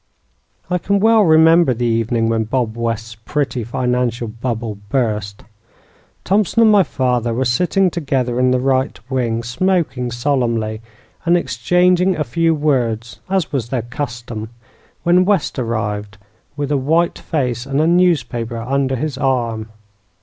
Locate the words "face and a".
17.11-17.85